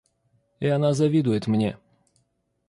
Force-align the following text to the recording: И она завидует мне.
И 0.59 0.65
она 0.67 0.95
завидует 0.95 1.45
мне. 1.45 1.77